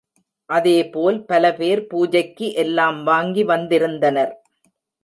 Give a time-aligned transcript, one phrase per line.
[0.49, 4.35] அதேபோல் பலபேர் பூஜைக்கு எல்லாம் வாங்கி வந்திருந்தனர்.